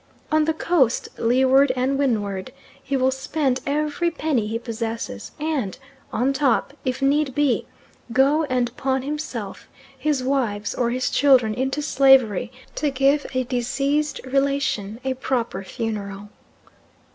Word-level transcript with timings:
On 0.31 0.45
the 0.45 0.53
Coast, 0.55 1.09
Leeward 1.19 1.71
and 1.75 1.95
Windward, 1.99 2.51
he 2.81 2.97
will 2.97 3.11
spend 3.11 3.59
every 3.67 4.09
penny 4.09 4.47
he 4.47 4.57
possesses 4.57 5.31
and, 5.39 5.77
on 6.11 6.33
top, 6.33 6.73
if 6.83 7.03
need 7.03 7.35
be, 7.35 7.67
go 8.11 8.43
and 8.45 8.75
pawn 8.75 9.03
himself, 9.03 9.67
his 9.95 10.23
wives, 10.23 10.73
or 10.73 10.89
his 10.89 11.11
children 11.11 11.53
into 11.53 11.83
slavery 11.83 12.51
to 12.73 12.89
give 12.89 13.27
a 13.35 13.43
deceased 13.43 14.19
relation 14.25 14.99
a 15.03 15.13
proper 15.13 15.63
funeral. 15.63 16.29